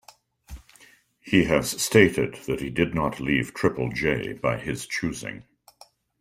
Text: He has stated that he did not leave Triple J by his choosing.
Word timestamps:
He 1.19 1.43
has 1.43 1.79
stated 1.79 2.33
that 2.47 2.59
he 2.59 2.71
did 2.71 2.95
not 2.95 3.19
leave 3.19 3.53
Triple 3.53 3.91
J 3.91 4.33
by 4.33 4.57
his 4.57 4.87
choosing. 4.87 5.43